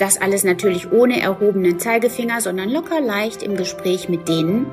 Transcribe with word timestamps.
Das 0.00 0.18
alles 0.18 0.44
natürlich 0.44 0.90
ohne 0.92 1.20
erhobenen 1.20 1.78
Zeigefinger, 1.78 2.40
sondern 2.40 2.70
locker 2.70 3.02
leicht 3.02 3.42
im 3.42 3.54
Gespräch 3.54 4.08
mit 4.08 4.28
denen, 4.28 4.64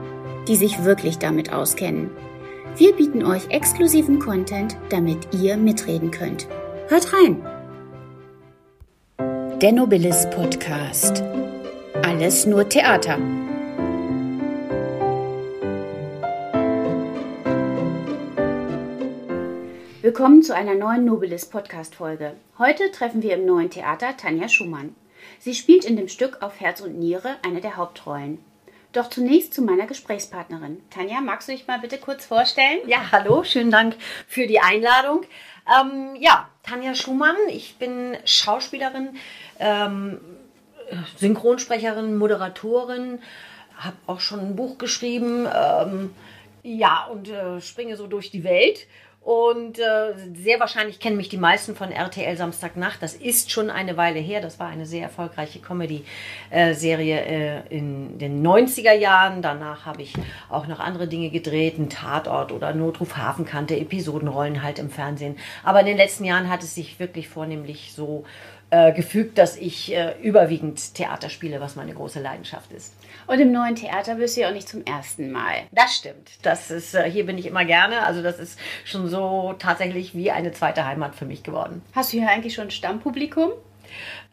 die 0.47 0.55
sich 0.55 0.85
wirklich 0.85 1.17
damit 1.17 1.51
auskennen. 1.51 2.09
Wir 2.77 2.93
bieten 2.93 3.25
euch 3.25 3.49
exklusiven 3.49 4.19
Content, 4.19 4.77
damit 4.87 5.33
ihr 5.33 5.57
mitreden 5.57 6.11
könnt. 6.11 6.47
Hört 6.87 7.11
rein! 7.11 7.45
Der 9.59 9.73
Nobilis 9.73 10.29
Podcast. 10.29 11.21
Alles 12.03 12.45
nur 12.45 12.69
Theater. 12.69 13.17
Willkommen 20.01 20.41
zu 20.41 20.55
einer 20.55 20.75
neuen 20.75 21.03
Nobilis 21.03 21.47
Podcast 21.47 21.95
Folge. 21.95 22.31
Heute 22.57 22.91
treffen 22.91 23.21
wir 23.21 23.35
im 23.35 23.45
neuen 23.45 23.69
Theater 23.69 24.15
Tanja 24.15 24.47
Schumann. 24.47 24.95
Sie 25.39 25.55
spielt 25.55 25.85
in 25.85 25.97
dem 25.97 26.07
Stück 26.07 26.41
auf 26.41 26.59
Herz 26.59 26.81
und 26.81 26.97
Niere 26.97 27.35
eine 27.45 27.61
der 27.61 27.77
Hauptrollen. 27.77 28.39
Doch 28.93 29.09
zunächst 29.09 29.53
zu 29.53 29.61
meiner 29.61 29.85
Gesprächspartnerin. 29.85 30.81
Tanja, 30.89 31.21
magst 31.21 31.47
du 31.47 31.51
dich 31.51 31.67
mal 31.67 31.79
bitte 31.79 31.97
kurz 31.97 32.25
vorstellen? 32.25 32.79
Ja, 32.87 33.11
hallo, 33.11 33.43
schönen 33.43 33.69
Dank 33.69 33.95
für 34.27 34.47
die 34.47 34.59
Einladung. 34.59 35.23
Ähm, 35.67 36.15
ja, 36.19 36.49
Tanja 36.63 36.95
Schumann, 36.95 37.35
ich 37.49 37.77
bin 37.77 38.17
Schauspielerin, 38.25 39.17
ähm, 39.59 40.19
Synchronsprecherin, 41.17 42.17
Moderatorin, 42.17 43.19
habe 43.77 43.97
auch 44.07 44.21
schon 44.21 44.39
ein 44.39 44.55
Buch 44.55 44.77
geschrieben, 44.77 45.47
ähm, 45.53 46.15
ja, 46.63 47.05
und 47.11 47.29
äh, 47.29 47.61
springe 47.61 47.97
so 47.97 48.07
durch 48.07 48.31
die 48.31 48.43
Welt 48.43 48.87
und 49.27 49.77
äh, 49.77 50.13
sehr 50.41 50.61
wahrscheinlich 50.61 51.01
kennen 51.01 51.17
mich 51.17 51.27
die 51.27 51.35
meisten 51.35 51.75
von 51.75 51.91
RTL 51.91 52.37
Samstagnacht. 52.37 53.03
Das 53.03 53.13
ist 53.13 53.51
schon 53.51 53.69
eine 53.69 53.97
Weile 53.97 54.19
her. 54.19 54.39
Das 54.39 54.57
war 54.57 54.69
eine 54.69 54.85
sehr 54.85 55.03
erfolgreiche 55.03 55.59
Comedy-Serie 55.59 57.19
äh, 57.25 57.61
in 57.67 58.19
den 58.19 58.41
90er 58.41 58.93
Jahren. 58.93 59.41
Danach 59.41 59.85
habe 59.85 60.01
ich 60.01 60.13
auch 60.47 60.67
noch 60.67 60.79
andere 60.79 61.09
Dinge 61.09 61.29
gedreht, 61.29 61.77
ein 61.77 61.89
Tatort 61.89 62.53
oder 62.53 62.73
Notruf 62.73 63.17
Hafenkante, 63.17 63.75
Episodenrollen 63.75 64.63
halt 64.63 64.79
im 64.79 64.89
Fernsehen. 64.89 65.35
Aber 65.65 65.81
in 65.81 65.87
den 65.87 65.97
letzten 65.97 66.23
Jahren 66.23 66.49
hat 66.49 66.63
es 66.63 66.73
sich 66.73 66.97
wirklich 66.97 67.27
vornehmlich 67.27 67.91
so 67.93 68.23
äh, 68.69 68.91
gefügt, 68.91 69.37
dass 69.37 69.55
ich 69.55 69.95
äh, 69.95 70.15
überwiegend 70.21 70.93
Theater 70.93 71.29
spiele, 71.29 71.61
was 71.61 71.77
meine 71.77 71.93
große 71.93 72.19
Leidenschaft 72.19 72.71
ist. 72.73 72.93
Und 73.25 73.39
im 73.39 73.53
neuen 73.53 73.75
Theater 73.75 74.15
bist 74.15 74.35
du 74.35 74.41
ja 74.41 74.49
auch 74.49 74.53
nicht 74.53 74.67
zum 74.67 74.83
ersten 74.83 75.31
Mal. 75.31 75.67
Das 75.71 75.95
stimmt. 75.95 76.31
Das 76.41 76.69
ist, 76.69 76.93
äh, 76.93 77.09
hier 77.09 77.25
bin 77.25 77.37
ich 77.37 77.45
immer 77.45 77.63
gerne. 77.63 78.05
Also 78.05 78.21
das 78.21 78.39
ist 78.39 78.59
schon 78.83 79.07
so 79.07 79.16
tatsächlich 79.59 80.15
wie 80.15 80.31
eine 80.31 80.51
zweite 80.51 80.85
Heimat 80.85 81.15
für 81.15 81.25
mich 81.25 81.43
geworden. 81.43 81.81
Hast 81.93 82.13
du 82.13 82.17
hier 82.17 82.29
eigentlich 82.29 82.53
schon 82.53 82.71
Stammpublikum? 82.71 83.51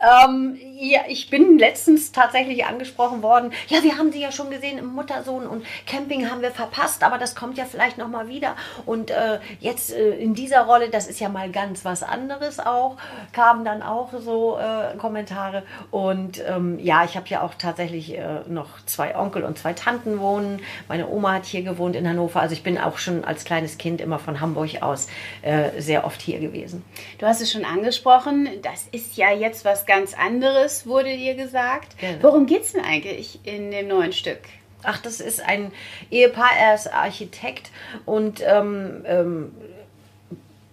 Ähm, 0.00 0.59
ja, 0.78 1.00
ich 1.09 1.31
bin 1.31 1.59
letztens 1.59 2.12
tatsächlich 2.12 2.65
angesprochen 2.66 3.22
worden. 3.22 3.53
Ja, 3.69 3.82
wir 3.82 3.97
haben 3.97 4.12
sie 4.12 4.21
ja 4.21 4.32
schon 4.32 4.50
gesehen 4.50 4.78
im 4.78 4.87
Muttersohn 4.87 5.47
und 5.47 5.65
Camping 5.87 6.31
haben 6.31 6.43
wir 6.43 6.50
verpasst, 6.50 7.03
aber 7.03 7.19
das 7.19 7.34
kommt 7.34 7.56
ja 7.59 7.65
vielleicht 7.65 7.97
noch 7.99 8.09
mal 8.09 8.28
wieder. 8.28 8.56
Und 8.87 9.10
äh, 9.10 9.38
jetzt 9.60 9.93
äh, 9.93 10.16
in 10.16 10.34
dieser 10.34 10.62
Rolle, 10.62 10.91
das 10.91 11.06
ist 11.06 11.21
ja 11.21 11.28
mal 11.28 11.50
ganz 11.50 11.84
was 11.84 12.03
anderes 12.03 12.59
auch, 12.59 12.97
kamen 13.33 13.65
dann 13.65 13.83
auch 13.83 14.10
so 14.19 14.59
äh, 14.59 14.97
Kommentare. 14.99 15.62
Und 15.91 16.43
ähm, 16.47 16.78
ja, 16.81 17.04
ich 17.04 17.16
habe 17.16 17.28
ja 17.28 17.43
auch 17.43 17.54
tatsächlich 17.54 18.16
äh, 18.16 18.41
noch 18.49 18.84
zwei 18.87 19.16
Onkel 19.16 19.44
und 19.44 19.59
zwei 19.59 19.72
Tanten 19.72 20.19
wohnen. 20.21 20.60
Meine 20.88 21.09
Oma 21.09 21.34
hat 21.34 21.47
hier 21.47 21.62
gewohnt 21.62 21.97
in 21.97 22.09
Hannover. 22.09 22.41
Also 22.41 22.54
ich 22.54 22.62
bin 22.62 22.78
auch 22.78 22.99
schon 22.99 23.25
als 23.25 23.44
kleines 23.44 23.78
Kind 23.78 24.00
immer 24.00 24.19
von 24.19 24.41
Hamburg 24.41 24.83
aus 24.83 25.09
äh, 25.43 25.71
sehr 25.81 26.04
oft 26.04 26.21
hier 26.21 26.41
gewesen. 26.41 26.84
Du 27.19 27.27
hast 27.27 27.41
es 27.41 27.53
schon 27.53 27.65
angesprochen, 27.65 28.49
das 28.62 28.87
ist 28.93 29.16
ja 29.16 29.31
jetzt 29.31 29.65
was 29.65 29.84
ganz 29.87 30.15
anderes, 30.15 30.87
wurde 30.87 31.17
dir 31.17 31.34
gesagt. 31.34 31.99
Genau. 31.99 32.22
Worum 32.22 32.47
geht 32.47 32.62
es 32.62 32.72
denn 32.72 32.84
eigentlich 32.84 33.41
in 33.45 33.71
dem 33.71 33.89
neuen 33.89 34.12
Stück? 34.12 34.41
Ach, 34.83 34.99
das 34.99 35.21
ist 35.21 35.43
ein 35.47 35.72
Ehepaar, 36.11 36.50
er 36.59 36.75
ist 36.75 36.93
Architekt 36.93 37.71
und 38.05 38.43
ähm, 38.47 39.03
ähm, 39.06 39.53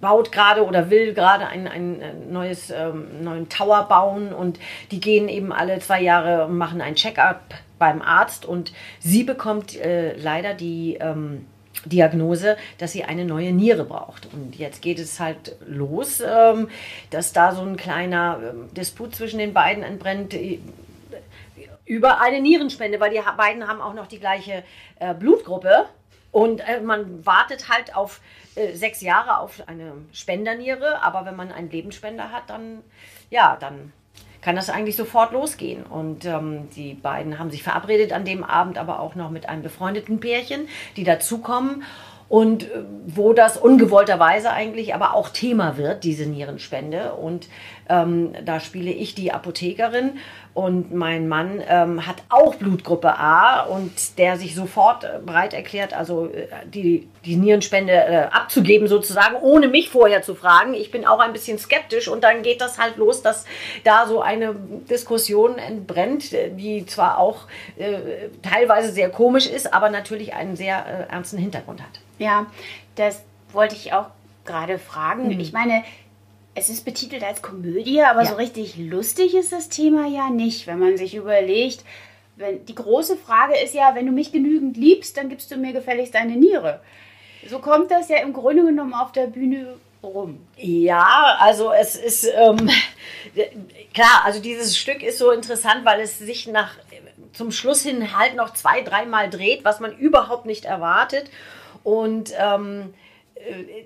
baut 0.01 0.31
gerade 0.31 0.65
oder 0.65 0.89
will 0.89 1.13
gerade 1.13 1.47
ein, 1.47 1.67
ein 1.67 2.31
neues 2.31 2.71
ähm, 2.71 3.23
neuen 3.23 3.47
Tower 3.47 3.87
bauen 3.87 4.33
und 4.33 4.59
die 4.91 4.99
gehen 4.99 5.29
eben 5.29 5.53
alle 5.53 5.79
zwei 5.79 6.01
Jahre 6.01 6.45
und 6.45 6.57
machen 6.57 6.81
ein 6.81 6.95
Check-up 6.95 7.41
beim 7.79 8.01
Arzt 8.01 8.45
und 8.45 8.73
sie 8.99 9.23
bekommt 9.23 9.75
äh, 9.75 10.13
leider 10.17 10.53
die 10.53 10.97
ähm, 10.99 11.45
Diagnose, 11.85 12.57
dass 12.77 12.91
sie 12.91 13.03
eine 13.03 13.25
neue 13.25 13.51
Niere 13.51 13.85
braucht. 13.85 14.27
Und 14.33 14.57
jetzt 14.57 14.81
geht 14.81 14.99
es 14.99 15.19
halt 15.19 15.55
los, 15.65 16.21
ähm, 16.25 16.69
dass 17.09 17.33
da 17.33 17.53
so 17.53 17.61
ein 17.61 17.77
kleiner 17.77 18.39
ähm, 18.41 18.73
Disput 18.73 19.15
zwischen 19.15 19.39
den 19.39 19.53
beiden 19.53 19.83
entbrennt 19.83 20.33
äh, 20.33 20.59
über 21.85 22.21
eine 22.21 22.41
Nierenspende, 22.41 22.99
weil 22.99 23.11
die 23.11 23.21
beiden 23.37 23.67
haben 23.67 23.81
auch 23.81 23.93
noch 23.93 24.07
die 24.07 24.19
gleiche 24.19 24.63
äh, 24.99 25.13
Blutgruppe. 25.13 25.85
Und 26.31 26.61
äh, 26.61 26.79
man 26.81 27.25
wartet 27.25 27.69
halt 27.69 27.95
auf 27.95 28.21
sechs 28.73 28.99
Jahre 28.99 29.37
auf 29.37 29.63
eine 29.67 29.93
Spenderniere, 30.11 31.01
aber 31.01 31.25
wenn 31.25 31.37
man 31.37 31.53
einen 31.53 31.71
Lebensspender 31.71 32.33
hat, 32.33 32.49
dann 32.49 32.83
ja, 33.29 33.55
dann 33.57 33.93
kann 34.41 34.55
das 34.55 34.69
eigentlich 34.69 34.95
sofort 34.95 35.31
losgehen. 35.31 35.83
Und 35.83 36.25
ähm, 36.25 36.69
die 36.75 36.93
beiden 36.93 37.39
haben 37.39 37.51
sich 37.51 37.63
verabredet 37.63 38.11
an 38.11 38.25
dem 38.25 38.43
Abend, 38.43 38.77
aber 38.77 38.99
auch 38.99 39.15
noch 39.15 39.29
mit 39.29 39.47
einem 39.47 39.61
befreundeten 39.61 40.19
Pärchen, 40.19 40.67
die 40.95 41.03
dazukommen 41.03 41.83
und 42.31 42.63
äh, 42.63 42.83
wo 43.07 43.33
das 43.33 43.57
ungewollterweise 43.57 44.51
eigentlich 44.51 44.95
aber 44.95 45.13
auch 45.13 45.29
Thema 45.29 45.75
wird, 45.75 46.05
diese 46.05 46.25
Nierenspende. 46.25 47.13
Und 47.13 47.49
ähm, 47.89 48.31
da 48.45 48.61
spiele 48.61 48.91
ich 48.91 49.15
die 49.15 49.33
Apothekerin 49.33 50.13
und 50.53 50.93
mein 50.93 51.29
Mann 51.29 51.63
ähm, 51.65 52.05
hat 52.05 52.23
auch 52.27 52.55
Blutgruppe 52.55 53.17
A 53.17 53.61
und 53.61 54.17
der 54.17 54.37
sich 54.37 54.53
sofort 54.53 55.05
äh, 55.05 55.19
bereit 55.25 55.53
erklärt, 55.53 55.93
also 55.93 56.25
äh, 56.25 56.47
die, 56.65 57.07
die 57.23 57.37
Nierenspende 57.37 57.93
äh, 57.93 58.17
abzugeben 58.31 58.89
sozusagen, 58.89 59.37
ohne 59.37 59.69
mich 59.69 59.89
vorher 59.89 60.23
zu 60.23 60.35
fragen. 60.35 60.73
Ich 60.73 60.91
bin 60.91 61.07
auch 61.07 61.19
ein 61.19 61.31
bisschen 61.31 61.57
skeptisch 61.57 62.09
und 62.09 62.25
dann 62.25 62.43
geht 62.43 62.59
das 62.59 62.79
halt 62.79 62.97
los, 62.97 63.21
dass 63.21 63.45
da 63.85 64.05
so 64.07 64.21
eine 64.21 64.53
Diskussion 64.89 65.57
entbrennt, 65.57 66.31
die 66.31 66.85
zwar 66.85 67.17
auch 67.17 67.47
äh, 67.77 68.27
teilweise 68.43 68.91
sehr 68.91 69.09
komisch 69.09 69.47
ist, 69.47 69.73
aber 69.73 69.89
natürlich 69.89 70.33
einen 70.33 70.57
sehr 70.57 70.85
äh, 70.85 71.13
ernsten 71.13 71.37
Hintergrund 71.37 71.81
hat. 71.81 72.01
Ja, 72.19 72.47
das 72.95 73.23
wollte 73.53 73.75
ich 73.75 73.93
auch 73.93 74.07
gerade 74.43 74.79
fragen. 74.79 75.27
Mhm. 75.27 75.39
Ich 75.39 75.53
meine, 75.53 75.83
es 76.53 76.69
ist 76.69 76.83
betitelt 76.83 77.23
als 77.23 77.41
Komödie, 77.41 78.01
aber 78.01 78.23
ja. 78.23 78.29
so 78.29 78.35
richtig 78.35 78.77
lustig 78.77 79.35
ist 79.35 79.51
das 79.51 79.69
Thema 79.69 80.07
ja 80.07 80.29
nicht, 80.29 80.67
wenn 80.67 80.79
man 80.79 80.97
sich 80.97 81.15
überlegt, 81.15 81.83
wenn, 82.35 82.65
die 82.65 82.75
große 82.75 83.17
Frage 83.17 83.57
ist 83.57 83.73
ja, 83.73 83.95
wenn 83.95 84.05
du 84.05 84.11
mich 84.11 84.31
genügend 84.31 84.77
liebst, 84.77 85.15
dann 85.17 85.29
gibst 85.29 85.51
du 85.51 85.57
mir 85.57 85.73
gefälligst 85.73 86.15
deine 86.15 86.35
Niere. 86.35 86.81
So 87.49 87.59
kommt 87.59 87.91
das 87.91 88.09
ja 88.09 88.17
im 88.17 88.33
Grunde 88.33 88.65
genommen 88.65 88.93
auf 88.93 89.11
der 89.11 89.27
Bühne 89.27 89.75
rum. 90.03 90.45
Ja, 90.57 91.37
also 91.39 91.71
es 91.71 91.95
ist 91.95 92.25
ähm, 92.35 92.69
klar, 93.93 94.23
also 94.25 94.39
dieses 94.39 94.77
Stück 94.77 95.03
ist 95.03 95.17
so 95.17 95.31
interessant, 95.31 95.85
weil 95.85 96.01
es 96.01 96.19
sich 96.19 96.47
nach 96.47 96.75
zum 97.33 97.51
Schluss 97.51 97.83
hin 97.83 98.17
halt 98.17 98.35
noch 98.35 98.53
zwei, 98.53 98.81
dreimal 98.81 99.29
dreht, 99.29 99.63
was 99.63 99.79
man 99.79 99.97
überhaupt 99.97 100.45
nicht 100.45 100.65
erwartet. 100.65 101.29
Und 101.83 102.33
ähm, 102.37 102.93
äh, 103.35 103.85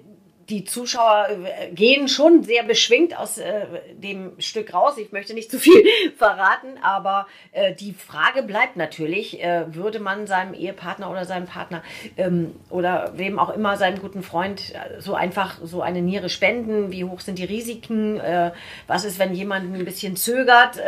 die 0.49 0.63
Zuschauer 0.63 1.27
äh, 1.29 1.71
gehen 1.71 2.07
schon 2.07 2.43
sehr 2.43 2.63
beschwingt 2.63 3.17
aus 3.17 3.37
äh, 3.37 3.65
dem 3.93 4.39
Stück 4.39 4.73
raus. 4.73 4.97
Ich 4.97 5.11
möchte 5.11 5.33
nicht 5.33 5.49
zu 5.49 5.59
viel 5.59 5.83
verraten, 6.17 6.77
aber 6.81 7.27
äh, 7.51 7.73
die 7.73 7.93
Frage 7.93 8.43
bleibt 8.43 8.75
natürlich, 8.75 9.41
äh, 9.41 9.73
würde 9.73 9.99
man 9.99 10.27
seinem 10.27 10.53
Ehepartner 10.53 11.09
oder 11.09 11.25
seinem 11.25 11.47
Partner 11.47 11.83
ähm, 12.17 12.55
oder 12.69 13.13
wem 13.15 13.39
auch 13.39 13.49
immer, 13.49 13.77
seinem 13.77 13.99
guten 13.99 14.21
Freund, 14.21 14.73
äh, 14.73 15.01
so 15.01 15.15
einfach 15.15 15.57
so 15.63 15.81
eine 15.81 16.01
Niere 16.01 16.29
spenden? 16.29 16.91
Wie 16.91 17.05
hoch 17.05 17.21
sind 17.21 17.39
die 17.39 17.45
Risiken? 17.45 18.19
Äh, 18.19 18.51
was 18.87 19.03
ist, 19.03 19.17
wenn 19.17 19.33
jemand 19.33 19.73
ein 19.73 19.85
bisschen 19.85 20.15
zögert? 20.15 20.79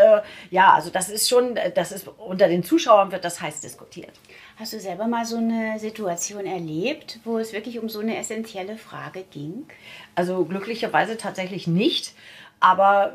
ja, 0.51 0.73
also 0.73 0.89
das 0.89 1.09
ist 1.09 1.29
schon, 1.29 1.57
das 1.75 1.91
ist 1.91 2.07
unter 2.17 2.47
den 2.47 2.63
Zuschauern 2.63 3.11
wird 3.11 3.23
das 3.23 3.41
heiß 3.41 3.61
diskutiert. 3.61 4.11
Hast 4.59 4.73
du 4.73 4.79
selber 4.79 5.05
mal 5.07 5.23
so 5.23 5.37
eine 5.37 5.77
Situation 5.77 6.47
erlebt, 6.47 7.19
wo 7.23 7.37
es 7.37 7.53
wirklich 7.53 7.77
um 7.77 7.89
so 7.89 7.99
eine 7.99 8.17
essentielle 8.17 8.75
Frage 8.75 9.23
ging? 9.29 9.67
Also 10.15 10.45
glücklicherweise 10.45 11.15
tatsächlich 11.15 11.67
nicht. 11.67 12.15
Aber 12.59 13.13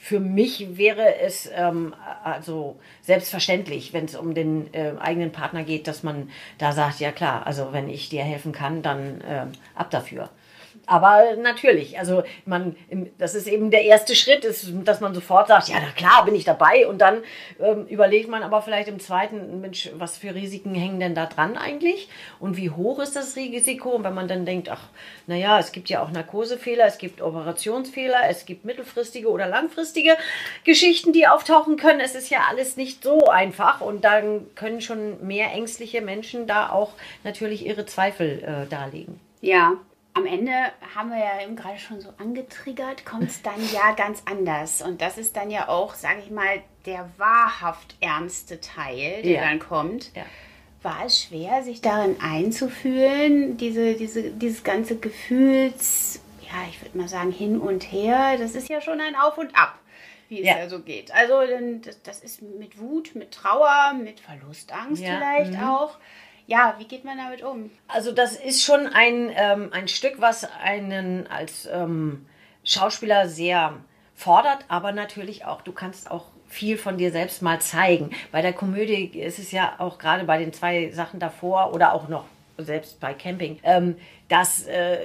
für 0.00 0.20
mich 0.20 0.78
wäre 0.78 1.18
es 1.18 1.50
ähm, 1.52 1.96
also 2.22 2.76
selbstverständlich, 3.02 3.92
wenn 3.92 4.04
es 4.04 4.14
um 4.14 4.34
den 4.34 4.72
äh, 4.72 4.92
eigenen 5.00 5.32
Partner 5.32 5.64
geht, 5.64 5.88
dass 5.88 6.04
man 6.04 6.30
da 6.58 6.70
sagt, 6.70 7.00
ja 7.00 7.10
klar, 7.10 7.44
also 7.44 7.72
wenn 7.72 7.88
ich 7.88 8.08
dir 8.08 8.22
helfen 8.22 8.52
kann, 8.52 8.82
dann 8.82 9.20
äh, 9.22 9.46
ab 9.74 9.90
dafür. 9.90 10.30
Aber 10.86 11.36
natürlich, 11.36 11.98
also 11.98 12.22
man, 12.44 12.76
das 13.18 13.34
ist 13.34 13.46
eben 13.46 13.70
der 13.70 13.82
erste 13.82 14.14
Schritt, 14.14 14.44
ist, 14.44 14.66
dass 14.84 15.00
man 15.00 15.14
sofort 15.14 15.48
sagt, 15.48 15.68
ja, 15.68 15.76
na 15.80 15.90
klar, 15.92 16.24
bin 16.24 16.34
ich 16.34 16.44
dabei. 16.44 16.86
Und 16.86 16.98
dann 16.98 17.22
ähm, 17.60 17.86
überlegt 17.86 18.28
man 18.28 18.42
aber 18.42 18.62
vielleicht 18.62 18.88
im 18.88 19.00
zweiten, 19.00 19.60
Mensch, 19.60 19.90
was 19.94 20.18
für 20.18 20.34
Risiken 20.34 20.74
hängen 20.74 21.00
denn 21.00 21.14
da 21.14 21.26
dran 21.26 21.56
eigentlich? 21.56 22.08
Und 22.40 22.56
wie 22.56 22.70
hoch 22.70 22.98
ist 22.98 23.16
das 23.16 23.36
Risiko? 23.36 23.90
Und 23.90 24.04
wenn 24.04 24.14
man 24.14 24.28
dann 24.28 24.44
denkt, 24.44 24.68
ach, 24.68 24.88
naja, 25.26 25.58
es 25.58 25.72
gibt 25.72 25.88
ja 25.88 26.02
auch 26.02 26.10
Narkosefehler, 26.10 26.86
es 26.86 26.98
gibt 26.98 27.22
Operationsfehler, 27.22 28.28
es 28.28 28.44
gibt 28.44 28.64
mittelfristige 28.64 29.28
oder 29.28 29.46
langfristige 29.46 30.16
Geschichten, 30.64 31.12
die 31.12 31.26
auftauchen 31.26 31.76
können. 31.76 32.00
Es 32.00 32.14
ist 32.14 32.30
ja 32.30 32.40
alles 32.48 32.76
nicht 32.76 33.02
so 33.02 33.28
einfach. 33.28 33.80
Und 33.80 34.04
dann 34.04 34.46
können 34.54 34.80
schon 34.80 35.26
mehr 35.26 35.52
ängstliche 35.52 36.00
Menschen 36.00 36.46
da 36.46 36.70
auch 36.70 36.92
natürlich 37.22 37.64
ihre 37.66 37.86
Zweifel 37.86 38.42
äh, 38.42 38.70
darlegen. 38.70 39.20
Ja, 39.40 39.74
am 40.14 40.26
Ende 40.26 40.52
haben 40.94 41.10
wir 41.10 41.18
ja 41.18 41.42
eben 41.42 41.56
gerade 41.56 41.78
schon 41.78 42.00
so 42.00 42.10
angetriggert, 42.18 43.04
kommt 43.04 43.28
es 43.28 43.42
dann 43.42 43.60
ja 43.72 43.92
ganz 43.92 44.22
anders. 44.24 44.80
Und 44.80 45.02
das 45.02 45.18
ist 45.18 45.36
dann 45.36 45.50
ja 45.50 45.68
auch, 45.68 45.94
sage 45.94 46.20
ich 46.24 46.30
mal, 46.30 46.62
der 46.86 47.10
wahrhaft 47.16 47.96
ernste 48.00 48.60
Teil, 48.60 49.22
der 49.22 49.32
ja. 49.32 49.40
dann 49.42 49.58
kommt. 49.58 50.14
Ja. 50.14 50.24
War 50.82 51.06
es 51.06 51.22
schwer, 51.22 51.62
sich 51.62 51.80
darin 51.80 52.16
einzufühlen, 52.20 53.56
diese, 53.56 53.94
diese, 53.94 54.30
dieses 54.30 54.62
ganze 54.62 54.96
Gefühls, 54.96 56.20
ja, 56.42 56.68
ich 56.68 56.80
würde 56.82 56.96
mal 56.96 57.08
sagen, 57.08 57.32
hin 57.32 57.58
und 57.58 57.82
her, 57.82 58.36
das 58.38 58.54
ist 58.54 58.68
ja 58.68 58.80
schon 58.80 59.00
ein 59.00 59.16
Auf 59.16 59.38
und 59.38 59.56
Ab, 59.56 59.78
wie 60.28 60.40
es 60.40 60.46
ja, 60.46 60.58
ja 60.58 60.68
so 60.68 60.80
geht. 60.80 61.10
Also 61.12 61.40
das, 61.82 62.02
das, 62.02 62.20
ist 62.20 62.42
mit 62.42 62.78
Wut, 62.78 63.14
mit 63.14 63.32
Trauer, 63.32 63.94
mit 63.94 64.20
Verlustangst 64.20 65.02
vielleicht 65.02 65.54
mhm. 65.54 65.64
auch 65.64 65.96
ja, 66.46 66.74
wie 66.78 66.84
geht 66.84 67.04
man 67.04 67.16
damit 67.16 67.42
um? 67.42 67.70
Also 67.88 68.12
das 68.12 68.36
ist 68.36 68.62
schon 68.62 68.86
ein, 68.86 69.30
ähm, 69.34 69.70
ein 69.72 69.88
Stück, 69.88 70.14
was 70.18 70.46
einen 70.62 71.26
als 71.26 71.66
ähm, 71.66 72.26
Schauspieler 72.64 73.28
sehr 73.28 73.74
fordert, 74.14 74.64
aber 74.68 74.92
natürlich 74.92 75.44
auch, 75.44 75.62
du 75.62 75.72
kannst 75.72 76.10
auch 76.10 76.26
viel 76.46 76.76
von 76.76 76.98
dir 76.98 77.10
selbst 77.10 77.42
mal 77.42 77.60
zeigen. 77.60 78.10
Bei 78.30 78.42
der 78.42 78.52
Komödie 78.52 79.06
ist 79.06 79.38
es 79.38 79.50
ja 79.50 79.74
auch 79.78 79.98
gerade 79.98 80.24
bei 80.24 80.38
den 80.38 80.52
zwei 80.52 80.90
Sachen 80.90 81.18
davor 81.18 81.72
oder 81.74 81.92
auch 81.94 82.08
noch 82.08 82.24
selbst 82.58 83.00
bei 83.00 83.14
Camping, 83.14 83.58
ähm, 83.64 83.96
dass 84.28 84.64
äh, 84.66 84.98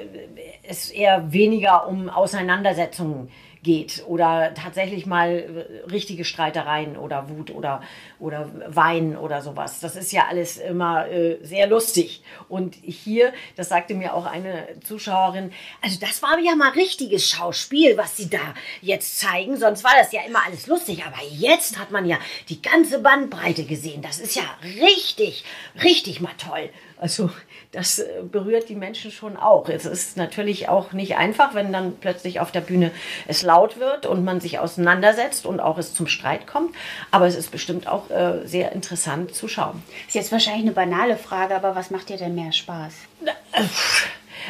es 0.64 0.92
eher 0.92 1.34
weniger 1.34 1.88
um 1.88 2.10
Auseinandersetzungen 2.10 3.28
geht 3.28 3.49
geht 3.64 4.04
oder 4.08 4.54
tatsächlich 4.54 5.06
mal 5.06 5.30
äh, 5.32 5.90
richtige 5.90 6.24
Streitereien 6.24 6.96
oder 6.96 7.30
Wut 7.30 7.52
oder, 7.52 7.82
oder 8.20 8.50
Wein 8.68 9.18
oder 9.18 9.42
sowas. 9.42 9.80
Das 9.82 9.96
ist 9.96 10.12
ja 10.12 10.28
alles 10.30 10.58
immer 10.58 11.08
äh, 11.10 11.38
sehr 11.42 11.68
lustig. 11.68 12.24
Und 12.48 12.76
hier, 12.76 13.34
das 13.58 13.70
sagte 13.70 13.96
mir 13.96 14.14
auch 14.14 14.26
eine 14.26 14.68
Zuschauerin, 14.84 15.52
also 15.82 16.00
das 16.00 16.22
war 16.22 16.40
ja 16.40 16.56
mal 16.56 16.72
richtiges 16.72 17.30
Schauspiel, 17.30 17.98
was 17.98 18.16
sie 18.16 18.30
da 18.30 18.54
jetzt 18.82 19.20
zeigen. 19.20 19.58
Sonst 19.58 19.84
war 19.84 19.94
das 19.98 20.12
ja 20.14 20.22
immer 20.26 20.46
alles 20.46 20.68
lustig. 20.68 21.04
Aber 21.06 21.22
jetzt 21.30 21.78
hat 21.78 21.92
man 21.92 22.06
ja 22.06 22.18
die 22.48 22.62
ganze 22.62 23.00
Bandbreite 23.00 23.66
gesehen. 23.66 24.02
Das 24.02 24.20
ist 24.20 24.36
ja 24.36 24.44
richtig, 24.64 25.44
richtig 25.84 26.22
mal 26.22 26.32
toll. 26.38 26.70
Also 27.00 27.30
das 27.72 28.00
äh, 28.00 28.06
berührt 28.30 28.70
die 28.70 28.76
Menschen 28.76 29.12
schon 29.12 29.38
auch. 29.38 29.70
Es 29.70 29.86
ist 29.86 30.18
natürlich 30.18 30.70
auch 30.70 30.92
nicht 30.92 31.16
einfach, 31.16 31.56
wenn 31.56 31.72
dann 31.72 31.96
plötzlich 32.00 32.40
auf 32.40 32.52
der 32.52 32.62
Bühne 32.62 32.92
es 33.28 33.42
laut 33.42 33.80
wird 33.80 34.06
und 34.06 34.24
man 34.24 34.42
sich 34.42 34.60
auseinandersetzt 34.60 35.46
und 35.46 35.60
auch 35.60 35.78
es 35.78 35.94
zum 35.94 36.08
Streit 36.08 36.46
kommt. 36.46 36.76
Aber 37.12 37.26
es 37.26 37.36
ist 37.36 37.52
bestimmt 37.52 37.88
auch 37.88 38.10
äh, 38.10 38.46
sehr 38.46 38.74
interessant 38.74 39.34
zu 39.34 39.48
schauen. 39.48 39.82
Ist 40.08 40.16
jetzt 40.16 40.32
wahrscheinlich 40.32 40.64
eine 40.64 40.72
banale 40.72 41.16
Frage, 41.16 41.56
aber 41.56 41.76
was 41.76 41.90
macht 41.90 42.10
dir 42.10 42.18
denn 42.18 42.36
mehr 42.36 42.52
Spaß? 42.52 42.94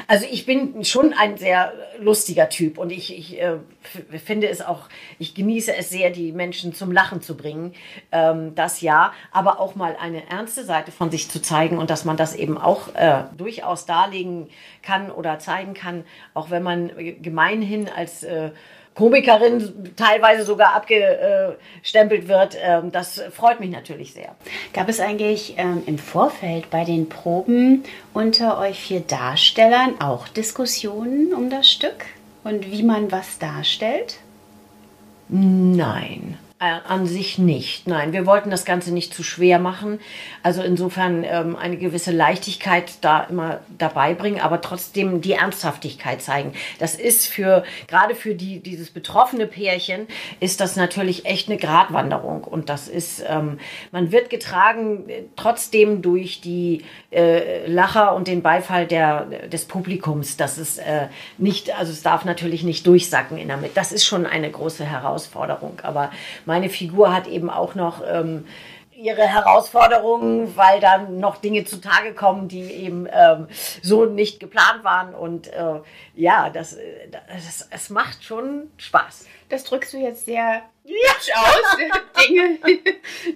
Äh, 0.07 0.19
also 0.19 0.25
ich 0.29 0.45
bin 0.45 0.83
schon 0.83 1.13
ein 1.13 1.37
sehr 1.37 1.73
lustiger 1.99 2.49
Typ 2.49 2.77
und 2.77 2.91
ich, 2.91 3.17
ich 3.17 3.41
äh, 3.41 3.57
finde 4.23 4.49
es 4.49 4.61
auch, 4.61 4.89
ich 5.17 5.33
genieße 5.33 5.75
es 5.75 5.89
sehr, 5.89 6.09
die 6.09 6.31
Menschen 6.31 6.73
zum 6.73 6.91
Lachen 6.91 7.21
zu 7.21 7.35
bringen. 7.35 7.73
Ähm, 8.11 8.55
das 8.55 8.81
ja, 8.81 9.13
aber 9.31 9.59
auch 9.59 9.75
mal 9.75 9.95
eine 9.99 10.29
ernste 10.29 10.63
Seite 10.63 10.91
von 10.91 11.11
sich 11.11 11.29
zu 11.29 11.41
zeigen 11.41 11.77
und 11.77 11.89
dass 11.89 12.05
man 12.05 12.17
das 12.17 12.35
eben 12.35 12.57
auch 12.57 12.95
äh, 12.95 13.23
durchaus 13.37 13.85
darlegen 13.85 14.49
kann 14.81 15.11
oder 15.11 15.39
zeigen 15.39 15.73
kann, 15.73 16.03
auch 16.33 16.49
wenn 16.49 16.63
man 16.63 16.91
gemeinhin 17.21 17.89
als 17.89 18.23
äh, 18.23 18.51
Komikerin 18.99 19.93
teilweise 19.95 20.43
sogar 20.43 20.75
abgestempelt 20.75 22.27
wird. 22.27 22.57
Ähm, 22.61 22.91
das 22.91 23.23
freut 23.31 23.61
mich 23.61 23.69
natürlich 23.69 24.11
sehr. 24.11 24.35
Gab 24.73 24.89
es 24.89 24.99
eigentlich 24.99 25.55
ähm, 25.57 25.83
im 25.85 25.97
Vorfeld 25.97 26.69
bei 26.69 26.83
den 26.83 27.07
Proben 27.07 27.85
unter 28.13 28.59
euch 28.59 28.77
vier 28.77 28.99
Darstellern 28.99 30.01
auch 30.01 30.27
Diskussionen 30.27 31.33
um 31.33 31.49
das 31.49 31.71
Stück 31.71 32.07
und 32.43 32.69
wie 32.69 32.83
man 32.83 33.09
was 33.09 33.39
darstellt? 33.39 34.17
Nein. 35.29 36.37
Äh, 36.61 36.81
an 36.89 37.07
sich 37.07 37.37
nicht. 37.37 37.87
Nein, 37.87 38.11
wir 38.11 38.25
wollten 38.25 38.51
das 38.51 38.65
Ganze 38.65 38.93
nicht 38.93 39.13
zu 39.13 39.23
schwer 39.23 39.59
machen. 39.59 39.97
Also 40.43 40.61
insofern 40.61 41.23
ähm, 41.23 41.55
eine 41.55 41.77
gewisse 41.77 42.11
Leichtigkeit 42.11 42.95
da 42.99 43.21
immer 43.21 43.61
dabei 43.77 44.13
bringen, 44.13 44.41
aber 44.41 44.59
trotzdem 44.59 45.21
die 45.21 45.31
Ernsthaftigkeit 45.31 46.21
zeigen. 46.21 46.51
Das 46.77 46.95
ist 46.95 47.27
für, 47.27 47.63
gerade 47.87 48.13
für 48.13 48.35
die, 48.35 48.59
dieses 48.59 48.91
betroffene 48.91 49.47
Pärchen, 49.47 50.07
ist 50.41 50.59
das 50.59 50.75
natürlich 50.75 51.25
echt 51.25 51.47
eine 51.47 51.57
Gratwanderung. 51.57 52.43
Und 52.43 52.67
das 52.67 52.89
ist, 52.89 53.23
ähm, 53.25 53.57
man 53.93 54.11
wird 54.11 54.29
getragen 54.29 55.07
äh, 55.07 55.23
trotzdem 55.37 56.01
durch 56.01 56.41
die 56.41 56.83
äh, 57.09 57.67
Lacher 57.67 58.13
und 58.13 58.27
den 58.27 58.41
Beifall 58.41 58.85
der, 58.85 59.27
des 59.47 59.63
Publikums. 59.63 60.35
Das 60.35 60.57
ist 60.57 60.79
äh, 60.79 61.07
nicht, 61.37 61.73
also 61.79 61.93
es 61.93 62.01
darf 62.01 62.25
natürlich 62.25 62.63
nicht 62.63 62.85
durchsacken 62.85 63.37
in 63.37 63.47
der 63.47 63.55
Mitte. 63.55 63.75
Das 63.75 63.93
ist 63.93 64.03
schon 64.03 64.25
eine 64.25 64.51
große 64.51 64.83
Herausforderung. 64.83 65.79
Aber 65.83 66.11
meine 66.49 66.69
Figur 66.69 67.13
hat 67.13 67.27
eben 67.27 67.51
auch 67.51 67.75
noch 67.75 68.01
ähm, 68.03 68.43
ihre 68.91 69.21
Herausforderungen, 69.21 70.57
weil 70.57 70.79
dann 70.79 71.19
noch 71.19 71.37
Dinge 71.37 71.63
zutage 71.63 72.15
kommen, 72.15 72.47
die 72.47 72.63
eben 72.63 73.07
ähm, 73.11 73.47
so 73.83 74.05
nicht 74.05 74.39
geplant 74.39 74.83
waren. 74.83 75.13
Und 75.13 75.47
äh, 75.53 75.79
ja, 76.15 76.49
das, 76.49 76.73
äh, 76.73 77.07
das, 77.11 77.67
es 77.69 77.89
macht 77.91 78.23
schon 78.23 78.63
Spaß. 78.77 79.27
Das 79.49 79.63
drückst 79.63 79.93
du 79.93 79.97
jetzt 79.97 80.25
sehr 80.25 80.63
aus. 81.35 81.77
Dinge. 82.27 82.59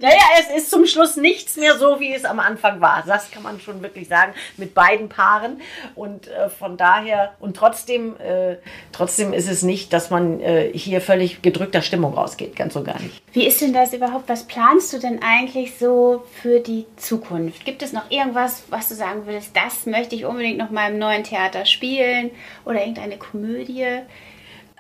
naja, 0.02 0.22
es 0.40 0.64
ist 0.64 0.72
zum 0.72 0.86
Schluss 0.86 1.16
nichts 1.16 1.56
mehr 1.56 1.78
so, 1.78 2.00
wie 2.00 2.14
es 2.14 2.26
am 2.26 2.40
Anfang 2.40 2.82
war. 2.82 3.04
Das 3.06 3.32
kann 3.32 3.44
man 3.44 3.60
schon 3.60 3.82
wirklich 3.82 4.08
sagen, 4.08 4.34
mit 4.58 4.74
beiden 4.74 5.10
Paaren. 5.10 5.62
Und 5.96 6.28
äh, 6.28 6.50
von 6.50 6.78
daher, 6.78 7.34
und 7.40 7.56
trotzdem, 7.56 8.20
äh, 8.20 8.58
trotzdem 8.92 9.34
ist 9.34 9.50
es 9.50 9.64
nicht, 9.64 9.94
dass 9.94 10.10
man 10.10 10.40
äh, 10.40 10.72
hier 10.74 11.02
völlig 11.02 11.42
gedrückter 11.42 11.82
Stimmung 11.82 12.14
rausgeht, 12.14 12.56
ganz 12.56 12.74
so 12.74 12.84
gar 12.84 13.00
nicht. 13.00 13.22
Wie 13.32 13.48
ist 13.48 13.62
denn 13.62 13.74
das 13.74 13.94
überhaupt? 13.94 14.28
Was 14.30 14.44
planst 14.46 14.94
du 14.94 15.00
denn 15.00 15.22
eigentlich 15.22 15.78
so 15.78 16.24
für 16.42 16.60
die 16.60 16.86
Zukunft? 16.98 17.66
Gibt 17.66 17.82
es 17.82 17.94
noch 17.94 18.10
irgendwas, 18.12 18.64
was 18.70 18.90
du 18.90 18.96
sagen 18.96 19.26
würdest, 19.26 19.56
das 19.56 19.86
möchte 19.86 20.16
ich 20.16 20.26
unbedingt 20.26 20.58
noch 20.58 20.72
mal 20.72 20.92
im 20.92 21.00
neuen 21.00 21.24
Theater 21.24 21.66
spielen? 21.66 22.32
Oder 22.66 22.82
irgendeine 22.82 23.18
Komödie? 23.18 24.02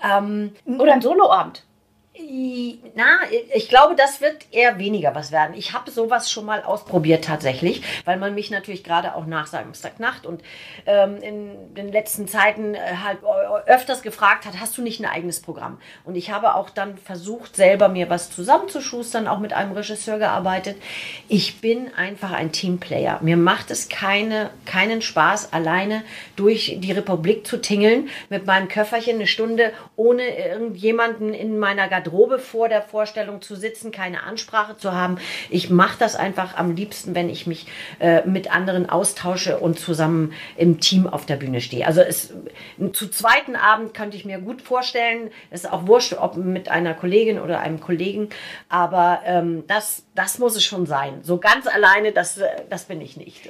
Ähm, 0.01 0.51
Oder 0.65 0.93
ein 0.93 1.01
Soloabend? 1.01 1.63
Na, 2.15 3.21
ich 3.55 3.69
glaube, 3.69 3.95
das 3.95 4.21
wird 4.21 4.45
eher 4.51 4.77
weniger 4.77 5.15
was 5.15 5.31
werden. 5.31 5.55
Ich 5.55 5.73
habe 5.73 5.89
sowas 5.89 6.29
schon 6.31 6.45
mal 6.45 6.61
ausprobiert 6.61 7.25
tatsächlich, 7.25 7.81
weil 8.05 8.17
man 8.17 8.35
mich 8.35 8.51
natürlich 8.51 8.83
gerade 8.83 9.15
auch 9.15 9.25
nach 9.25 9.47
Samstagnacht 9.47 10.27
und 10.27 10.43
ähm, 10.85 11.17
in 11.23 11.73
den 11.73 11.91
letzten 11.91 12.27
Zeiten 12.27 12.75
äh, 12.75 12.79
halt 13.03 13.17
öfters 13.65 14.03
gefragt 14.03 14.45
hat, 14.45 14.59
hast 14.59 14.77
du 14.77 14.83
nicht 14.83 14.99
ein 14.99 15.07
eigenes 15.07 15.41
Programm? 15.41 15.79
Und 16.03 16.15
ich 16.15 16.29
habe 16.29 16.53
auch 16.53 16.69
dann 16.69 16.97
versucht, 16.97 17.55
selber 17.55 17.89
mir 17.89 18.11
was 18.11 18.29
zusammenzuschustern, 18.29 19.27
auch 19.27 19.39
mit 19.39 19.53
einem 19.53 19.71
Regisseur 19.71 20.19
gearbeitet. 20.19 20.77
Ich 21.29 21.61
bin 21.61 21.91
einfach 21.95 22.31
ein 22.31 22.51
Teamplayer. 22.51 23.17
Mir 23.23 23.37
macht 23.37 23.71
es 23.71 23.89
keine, 23.89 24.51
keinen 24.65 25.01
Spaß, 25.01 25.51
alleine 25.51 26.03
durch 26.35 26.77
die 26.77 26.91
Republik 26.91 27.47
zu 27.47 27.59
tingeln 27.59 28.09
mit 28.29 28.45
meinem 28.45 28.67
Köfferchen 28.67 29.15
eine 29.15 29.25
Stunde 29.25 29.73
ohne 29.95 30.37
irgendjemanden 30.37 31.33
in 31.33 31.57
meiner 31.57 31.87
Garderobe 31.87 32.02
Garderobe 32.03 32.39
vor 32.39 32.69
der 32.69 32.81
Vorstellung 32.81 33.41
zu 33.41 33.55
sitzen, 33.55 33.91
keine 33.91 34.23
Ansprache 34.23 34.77
zu 34.77 34.93
haben. 34.93 35.17
Ich 35.49 35.69
mache 35.69 35.97
das 35.97 36.15
einfach 36.15 36.57
am 36.57 36.75
liebsten, 36.75 37.15
wenn 37.15 37.29
ich 37.29 37.47
mich 37.47 37.67
äh, 37.99 38.25
mit 38.25 38.53
anderen 38.53 38.89
austausche 38.89 39.57
und 39.57 39.79
zusammen 39.79 40.33
im 40.57 40.79
Team 40.79 41.07
auf 41.07 41.25
der 41.25 41.37
Bühne 41.37 41.61
stehe. 41.61 41.87
Also 41.87 42.01
es, 42.01 42.33
zu 42.91 43.09
zweiten 43.09 43.55
Abend 43.55 43.93
könnte 43.93 44.17
ich 44.17 44.25
mir 44.25 44.39
gut 44.39 44.61
vorstellen, 44.61 45.31
es 45.49 45.63
ist 45.63 45.71
auch 45.71 45.87
wurscht, 45.87 46.13
ob 46.13 46.35
mit 46.35 46.69
einer 46.69 46.93
Kollegin 46.93 47.39
oder 47.39 47.61
einem 47.61 47.79
Kollegen, 47.79 48.29
aber 48.69 49.21
ähm, 49.25 49.63
das, 49.67 50.03
das 50.15 50.39
muss 50.39 50.55
es 50.55 50.63
schon 50.63 50.85
sein. 50.85 51.21
So 51.23 51.37
ganz 51.37 51.67
alleine, 51.67 52.11
das, 52.11 52.37
äh, 52.37 52.47
das 52.69 52.85
bin 52.85 53.01
ich 53.01 53.17
nicht. 53.17 53.49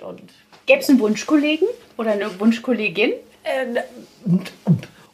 Gäbe 0.65 0.79
es 0.79 0.89
einen 0.89 0.99
Wunschkollegen 0.99 1.67
oder 1.97 2.11
eine 2.11 2.39
Wunschkollegin? 2.39 3.13
Äh, 3.43 3.81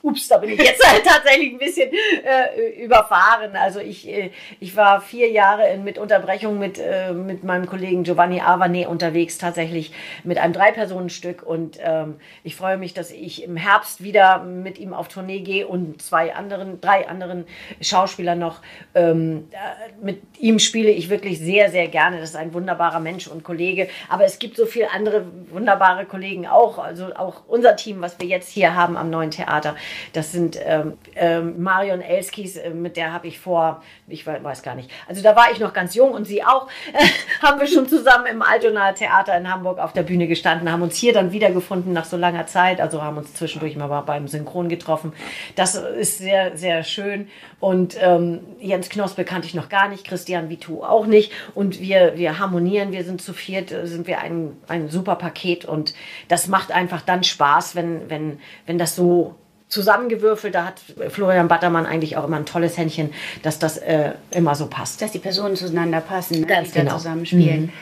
ups, 0.01 0.27
da 0.27 0.37
bin 0.37 0.51
ich 0.51 0.59
jetzt 0.59 0.85
halt 0.87 1.03
tatsächlich 1.05 1.53
ein 1.53 1.57
bisschen 1.57 1.89
äh, 1.91 2.83
überfahren. 2.83 3.55
Also 3.55 3.79
ich, 3.79 4.07
äh, 4.07 4.31
ich 4.59 4.75
war 4.75 5.01
vier 5.01 5.29
Jahre 5.29 5.69
in, 5.69 5.83
mit 5.83 5.97
Unterbrechung 5.97 6.59
mit, 6.59 6.79
äh, 6.79 7.11
mit 7.13 7.43
meinem 7.43 7.65
Kollegen 7.65 8.03
Giovanni 8.03 8.41
Avane 8.41 8.87
unterwegs, 8.87 9.37
tatsächlich 9.37 9.91
mit 10.23 10.37
einem 10.37 10.53
Drei-Personen-Stück. 10.53 11.43
Und 11.43 11.77
ähm, 11.83 12.15
ich 12.43 12.55
freue 12.55 12.77
mich, 12.77 12.93
dass 12.93 13.11
ich 13.11 13.43
im 13.43 13.57
Herbst 13.57 14.03
wieder 14.03 14.39
mit 14.43 14.79
ihm 14.79 14.93
auf 14.93 15.07
Tournee 15.07 15.41
gehe 15.41 15.67
und 15.67 16.01
zwei 16.01 16.33
anderen, 16.33 16.79
drei 16.81 17.07
anderen 17.07 17.45
Schauspielern 17.81 18.39
noch. 18.39 18.61
Ähm, 18.95 19.47
äh, 19.51 20.03
mit 20.03 20.21
ihm 20.39 20.59
spiele 20.59 20.89
ich 20.89 21.09
wirklich 21.09 21.39
sehr, 21.39 21.69
sehr 21.69 21.87
gerne. 21.87 22.19
Das 22.19 22.29
ist 22.29 22.35
ein 22.35 22.53
wunderbarer 22.53 22.99
Mensch 22.99 23.27
und 23.27 23.43
Kollege. 23.43 23.89
Aber 24.07 24.25
es 24.25 24.39
gibt 24.39 24.55
so 24.55 24.65
viele 24.65 24.91
andere 24.91 25.25
wunderbare 25.49 26.05
Kollegen 26.05 26.47
auch. 26.47 26.77
Also 26.77 27.13
auch 27.15 27.41
unser 27.47 27.75
Team, 27.75 28.01
was 28.01 28.19
wir 28.19 28.27
jetzt 28.27 28.49
hier 28.49 28.75
haben 28.75 28.97
am 28.97 29.09
neuen 29.09 29.31
Theater. 29.31 29.75
Das 30.13 30.31
sind 30.31 30.57
ähm, 30.63 30.93
ähm, 31.15 31.61
Marion 31.61 32.01
Elskis, 32.01 32.57
äh, 32.57 32.69
mit 32.71 32.97
der 32.97 33.13
habe 33.13 33.27
ich 33.27 33.39
vor, 33.39 33.83
ich 34.07 34.25
weiß 34.25 34.63
gar 34.63 34.75
nicht, 34.75 34.89
also 35.07 35.21
da 35.21 35.35
war 35.35 35.51
ich 35.51 35.59
noch 35.59 35.73
ganz 35.73 35.95
jung 35.95 36.11
und 36.11 36.25
sie 36.25 36.43
auch, 36.43 36.67
äh, 36.93 37.05
haben 37.45 37.59
wir 37.59 37.67
schon 37.67 37.87
zusammen 37.87 38.25
im 38.27 38.41
Altonaer 38.41 38.95
Theater 38.95 39.37
in 39.37 39.51
Hamburg 39.51 39.79
auf 39.79 39.93
der 39.93 40.03
Bühne 40.03 40.27
gestanden, 40.27 40.71
haben 40.71 40.81
uns 40.81 40.95
hier 40.95 41.13
dann 41.13 41.31
wiedergefunden 41.31 41.93
nach 41.93 42.05
so 42.05 42.17
langer 42.17 42.47
Zeit, 42.47 42.81
also 42.81 43.01
haben 43.01 43.17
uns 43.17 43.33
zwischendurch 43.33 43.75
mal 43.75 43.87
beim 44.01 44.27
Synchron 44.27 44.69
getroffen. 44.69 45.13
Das 45.55 45.75
ist 45.75 46.17
sehr, 46.17 46.57
sehr 46.57 46.83
schön. 46.83 47.27
Und 47.59 47.97
ähm, 48.01 48.39
Jens 48.59 48.89
Knospe 48.89 49.25
kannte 49.25 49.47
ich 49.47 49.53
noch 49.53 49.69
gar 49.69 49.89
nicht, 49.89 50.05
Christian 50.05 50.49
Vitu 50.49 50.83
auch 50.83 51.05
nicht. 51.05 51.31
Und 51.55 51.81
wir, 51.81 52.13
wir 52.15 52.39
harmonieren, 52.39 52.91
wir 52.91 53.03
sind 53.03 53.21
zu 53.21 53.33
viert, 53.33 53.71
äh, 53.71 53.85
sind 53.85 54.07
wir 54.07 54.19
ein, 54.19 54.55
ein 54.67 54.89
super 54.89 55.15
Paket. 55.15 55.65
Und 55.65 55.93
das 56.27 56.47
macht 56.47 56.71
einfach 56.71 57.01
dann 57.01 57.23
Spaß, 57.23 57.75
wenn, 57.75 58.09
wenn, 58.09 58.39
wenn 58.65 58.77
das 58.77 58.95
so 58.95 59.35
zusammengewürfelt. 59.69 60.53
Da 60.53 60.65
hat 60.65 60.81
Florian 61.09 61.47
Battermann 61.47 61.85
eigentlich 61.85 62.17
auch 62.17 62.25
immer 62.25 62.37
ein 62.37 62.45
tolles 62.45 62.77
Händchen, 62.77 63.11
dass 63.43 63.59
das 63.59 63.77
äh, 63.77 64.13
immer 64.31 64.55
so 64.55 64.67
passt. 64.67 65.01
Dass 65.01 65.11
die 65.11 65.19
Personen 65.19 65.55
zueinander 65.55 66.01
passen, 66.01 66.41
ne? 66.41 66.47
Ganz 66.47 66.71
die 66.71 66.79
genau. 66.79 66.97
zusammenspielen. 66.97 67.61
Mhm. 67.61 67.73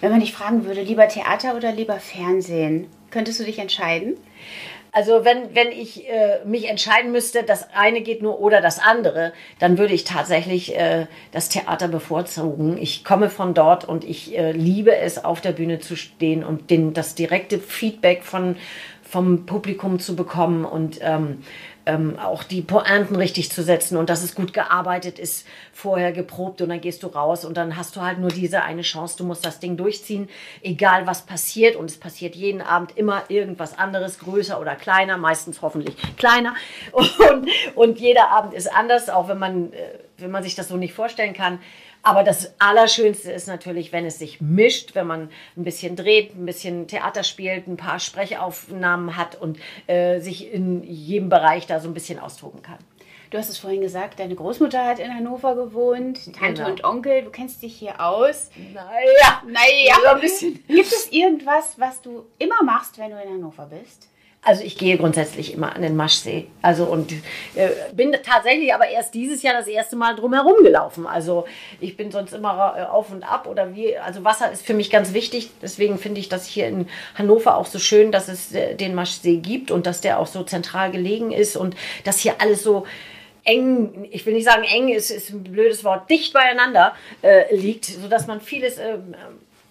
Wenn 0.00 0.10
man 0.10 0.20
dich 0.20 0.32
fragen 0.32 0.64
würde, 0.64 0.82
lieber 0.82 1.08
Theater 1.08 1.56
oder 1.56 1.72
lieber 1.72 1.98
Fernsehen, 1.98 2.86
könntest 3.10 3.40
du 3.40 3.44
dich 3.44 3.58
entscheiden? 3.58 4.16
Also 4.96 5.26
wenn, 5.26 5.54
wenn 5.54 5.72
ich 5.72 6.08
äh, 6.08 6.38
mich 6.46 6.70
entscheiden 6.70 7.12
müsste, 7.12 7.42
das 7.42 7.68
eine 7.74 8.00
geht 8.00 8.22
nur 8.22 8.40
oder 8.40 8.62
das 8.62 8.78
andere, 8.78 9.34
dann 9.58 9.76
würde 9.76 9.92
ich 9.92 10.04
tatsächlich 10.04 10.74
äh, 10.74 11.06
das 11.32 11.50
Theater 11.50 11.88
bevorzugen. 11.88 12.78
Ich 12.78 13.04
komme 13.04 13.28
von 13.28 13.52
dort 13.52 13.86
und 13.86 14.04
ich 14.04 14.38
äh, 14.38 14.52
liebe 14.52 14.96
es, 14.96 15.22
auf 15.22 15.42
der 15.42 15.52
Bühne 15.52 15.80
zu 15.80 15.96
stehen 15.96 16.42
und 16.42 16.70
den, 16.70 16.94
das 16.94 17.14
direkte 17.14 17.58
Feedback 17.58 18.22
von, 18.22 18.56
vom 19.08 19.46
Publikum 19.46 19.98
zu 19.98 20.16
bekommen 20.16 20.64
und 20.64 20.98
ähm, 21.00 21.42
ähm, 21.86 22.18
auch 22.18 22.42
die 22.42 22.62
Pointen 22.62 23.14
richtig 23.14 23.52
zu 23.52 23.62
setzen 23.62 23.96
und 23.96 24.10
dass 24.10 24.24
es 24.24 24.34
gut 24.34 24.52
gearbeitet 24.52 25.20
ist, 25.20 25.46
vorher 25.72 26.12
geprobt 26.12 26.60
und 26.60 26.68
dann 26.68 26.80
gehst 26.80 27.04
du 27.04 27.06
raus 27.06 27.44
und 27.44 27.56
dann 27.56 27.76
hast 27.76 27.94
du 27.94 28.00
halt 28.00 28.18
nur 28.18 28.30
diese 28.30 28.62
eine 28.62 28.82
Chance. 28.82 29.16
Du 29.18 29.24
musst 29.24 29.46
das 29.46 29.60
Ding 29.60 29.76
durchziehen, 29.76 30.28
egal 30.62 31.06
was 31.06 31.22
passiert 31.22 31.76
und 31.76 31.88
es 31.88 31.96
passiert 31.96 32.34
jeden 32.34 32.60
Abend 32.60 32.96
immer 32.96 33.22
irgendwas 33.28 33.78
anderes, 33.78 34.18
größer 34.18 34.60
oder 34.60 34.74
kleiner, 34.74 35.16
meistens 35.16 35.62
hoffentlich 35.62 35.96
kleiner 36.16 36.54
und, 36.92 37.48
und 37.76 38.00
jeder 38.00 38.30
Abend 38.30 38.52
ist 38.52 38.66
anders, 38.66 39.08
auch 39.08 39.28
wenn 39.28 39.38
man, 39.38 39.72
äh, 39.72 39.76
wenn 40.18 40.32
man 40.32 40.42
sich 40.42 40.56
das 40.56 40.68
so 40.68 40.76
nicht 40.76 40.94
vorstellen 40.94 41.34
kann. 41.34 41.60
Aber 42.06 42.22
das 42.22 42.54
Allerschönste 42.60 43.32
ist 43.32 43.48
natürlich, 43.48 43.90
wenn 43.90 44.06
es 44.06 44.20
sich 44.20 44.40
mischt, 44.40 44.94
wenn 44.94 45.08
man 45.08 45.28
ein 45.56 45.64
bisschen 45.64 45.96
dreht, 45.96 46.36
ein 46.36 46.46
bisschen 46.46 46.86
Theater 46.86 47.24
spielt, 47.24 47.66
ein 47.66 47.76
paar 47.76 47.98
Sprechaufnahmen 47.98 49.16
hat 49.16 49.34
und 49.34 49.58
äh, 49.88 50.20
sich 50.20 50.52
in 50.52 50.84
jedem 50.84 51.28
Bereich 51.28 51.66
da 51.66 51.80
so 51.80 51.88
ein 51.88 51.94
bisschen 51.94 52.20
austoben 52.20 52.62
kann. 52.62 52.78
Du 53.30 53.38
hast 53.38 53.48
es 53.48 53.58
vorhin 53.58 53.80
gesagt, 53.80 54.20
deine 54.20 54.36
Großmutter 54.36 54.84
hat 54.84 55.00
in 55.00 55.12
Hannover 55.12 55.56
gewohnt, 55.56 56.32
Tante 56.32 56.62
genau. 56.62 56.68
und 56.68 56.84
Onkel, 56.84 57.22
du 57.22 57.30
kennst 57.30 57.60
dich 57.60 57.74
hier 57.74 58.00
aus. 58.00 58.50
Naja, 58.72 59.42
naja, 59.44 59.96
so 60.00 60.10
ein 60.10 60.20
bisschen. 60.20 60.64
Gibt 60.68 60.86
es 60.86 61.10
irgendwas, 61.10 61.74
was 61.76 62.00
du 62.02 62.24
immer 62.38 62.62
machst, 62.62 62.98
wenn 62.98 63.10
du 63.10 63.20
in 63.20 63.30
Hannover 63.30 63.66
bist? 63.66 64.08
Also 64.46 64.62
ich 64.62 64.78
gehe 64.78 64.96
grundsätzlich 64.96 65.54
immer 65.54 65.74
an 65.74 65.82
den 65.82 65.96
Maschsee. 65.96 66.46
Also 66.62 66.84
und 66.84 67.10
äh, 67.56 67.68
bin 67.94 68.12
tatsächlich 68.12 68.72
aber 68.72 68.86
erst 68.86 69.12
dieses 69.12 69.42
Jahr 69.42 69.54
das 69.54 69.66
erste 69.66 69.96
Mal 69.96 70.14
drumherum 70.14 70.62
gelaufen. 70.62 71.04
Also 71.04 71.46
ich 71.80 71.96
bin 71.96 72.12
sonst 72.12 72.32
immer 72.32 72.76
äh, 72.78 72.82
auf 72.84 73.10
und 73.10 73.24
ab 73.24 73.48
oder 73.48 73.74
wie. 73.74 73.98
Also 73.98 74.22
Wasser 74.22 74.52
ist 74.52 74.64
für 74.64 74.74
mich 74.74 74.88
ganz 74.88 75.12
wichtig. 75.12 75.50
Deswegen 75.60 75.98
finde 75.98 76.20
ich 76.20 76.28
das 76.28 76.46
hier 76.46 76.68
in 76.68 76.86
Hannover 77.16 77.56
auch 77.56 77.66
so 77.66 77.80
schön, 77.80 78.12
dass 78.12 78.28
es 78.28 78.54
äh, 78.54 78.76
den 78.76 78.94
Maschsee 78.94 79.38
gibt 79.38 79.72
und 79.72 79.84
dass 79.84 80.00
der 80.00 80.20
auch 80.20 80.28
so 80.28 80.44
zentral 80.44 80.92
gelegen 80.92 81.32
ist 81.32 81.56
und 81.56 81.74
dass 82.04 82.20
hier 82.20 82.36
alles 82.38 82.62
so 82.62 82.86
eng, 83.42 84.06
ich 84.12 84.26
will 84.26 84.34
nicht 84.34 84.46
sagen 84.46 84.62
eng, 84.62 84.90
ist, 84.90 85.10
ist 85.10 85.30
ein 85.30 85.42
blödes 85.42 85.82
Wort, 85.82 86.08
dicht 86.08 86.32
beieinander 86.32 86.94
äh, 87.22 87.52
liegt, 87.52 87.86
sodass 87.86 88.28
man 88.28 88.40
vieles 88.40 88.78
äh, 88.78 88.98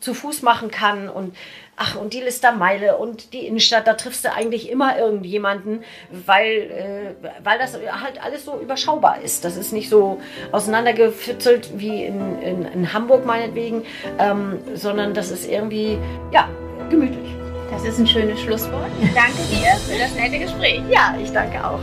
zu 0.05 0.13
Fuß 0.13 0.43
machen 0.43 0.71
kann 0.71 1.09
und 1.09 1.35
ach, 1.75 1.95
und 1.95 2.13
die 2.13 2.21
Listermeile 2.21 2.97
und 2.97 3.33
die 3.33 3.47
Innenstadt, 3.47 3.88
da 3.88 3.95
triffst 3.95 4.24
du 4.24 4.31
eigentlich 4.31 4.69
immer 4.69 4.97
irgendjemanden, 4.97 5.83
weil, 6.12 7.15
äh, 7.21 7.27
weil 7.43 7.57
das 7.57 7.74
halt 7.74 8.24
alles 8.24 8.45
so 8.45 8.59
überschaubar 8.59 9.19
ist. 9.21 9.43
Das 9.43 9.57
ist 9.57 9.74
nicht 9.74 9.89
so 9.89 10.21
auseinandergefitzelt 10.51 11.71
wie 11.79 12.05
in, 12.05 12.41
in, 12.41 12.65
in 12.65 12.93
Hamburg 12.93 13.25
meinetwegen, 13.25 13.83
ähm, 14.19 14.59
sondern 14.75 15.13
das 15.13 15.31
ist 15.31 15.50
irgendwie, 15.50 15.97
ja, 16.31 16.47
gemütlich. 16.89 17.33
Das 17.71 17.83
ist 17.83 17.97
ein 17.97 18.07
schönes 18.07 18.39
Schlusswort. 18.39 18.91
Ich 19.01 19.13
danke 19.13 19.41
dir 19.50 19.75
für 19.88 19.97
das 20.00 20.13
nette 20.15 20.38
Gespräch. 20.38 20.81
Ja, 20.88 21.17
ich 21.21 21.31
danke 21.31 21.65
auch. 21.65 21.81